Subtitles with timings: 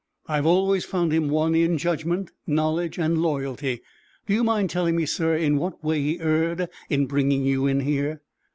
[0.25, 3.83] I've always found him one, in judgment, knowledge and loyalty.
[4.25, 7.81] Do you mind telling me, sir, in what way he erred in bringing you in
[7.81, 8.23] here?"